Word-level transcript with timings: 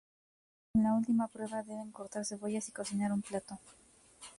En 0.73 0.81
la 0.81 0.93
última 0.95 1.27
prueba, 1.27 1.61
deben 1.61 1.91
cortar 1.91 2.25
cebollas 2.25 2.67
y 2.67 2.71
cocinar 2.71 3.11
un 3.11 3.21
plato. 3.21 3.59